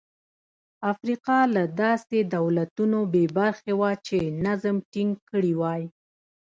افریقا 0.91 1.39
له 1.55 1.63
داسې 1.81 2.17
دولتونو 2.35 2.99
بې 3.13 3.25
برخې 3.37 3.73
وه 3.79 3.91
چې 4.07 4.19
نظم 4.45 4.77
ټینګ 4.91 5.13
کړي 5.29 5.53
وای. 5.61 5.81